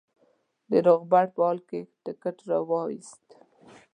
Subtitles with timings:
[0.69, 3.23] د روغبړ په حال کې ټکټ را وایست.